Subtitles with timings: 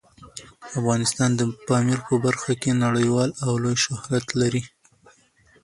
[0.79, 4.63] افغانستان د پامیر په برخه کې نړیوال او لوی شهرت لري.